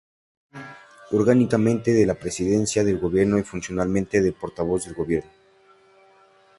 Orgánicamente 1.11 1.93
de 1.93 2.07
la 2.07 2.15
Presidencia 2.15 2.83
del 2.83 2.97
Gobierno 2.99 3.37
y 3.37 3.43
funcionalmente 3.43 4.19
del 4.19 4.33
Portavoz 4.33 4.85
del 4.85 4.95
Gobierno. 4.95 5.29